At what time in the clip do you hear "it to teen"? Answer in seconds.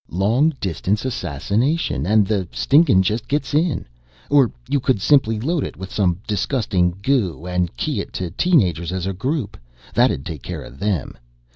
8.01-8.63